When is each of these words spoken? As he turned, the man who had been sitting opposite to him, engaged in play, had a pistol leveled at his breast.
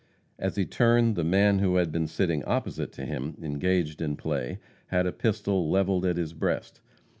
As 0.39 0.55
he 0.55 0.65
turned, 0.65 1.15
the 1.15 1.23
man 1.23 1.59
who 1.59 1.75
had 1.75 1.91
been 1.91 2.07
sitting 2.07 2.43
opposite 2.45 2.91
to 2.93 3.05
him, 3.05 3.37
engaged 3.39 4.01
in 4.01 4.15
play, 4.15 4.57
had 4.87 5.05
a 5.05 5.11
pistol 5.11 5.69
leveled 5.69 6.05
at 6.07 6.17
his 6.17 6.33
breast. 6.33 6.81